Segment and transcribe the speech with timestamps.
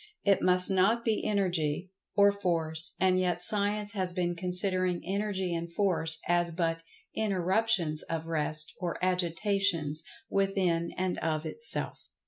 [0.23, 5.71] It must not be Energy or Force, and yet Science has been considering Energy and
[5.71, 6.81] Force as but
[7.13, 12.09] "interruptions of rest" or "agitations" within, and of, itself.